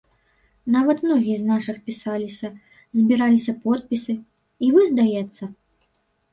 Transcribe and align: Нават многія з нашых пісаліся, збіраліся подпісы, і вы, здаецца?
Нават 0.75 1.03
многія 1.07 1.37
з 1.41 1.49
нашых 1.51 1.77
пісаліся, 1.91 2.47
збіраліся 3.01 3.57
подпісы, 3.69 4.19
і 4.67 4.75
вы, 4.77 4.81
здаецца? 4.93 5.43